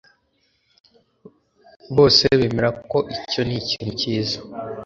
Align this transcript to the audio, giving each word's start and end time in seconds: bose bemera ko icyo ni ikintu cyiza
bose 1.95 2.23
bemera 2.39 2.69
ko 2.91 2.97
icyo 3.17 3.41
ni 3.47 3.55
ikintu 3.61 3.91
cyiza 3.99 4.37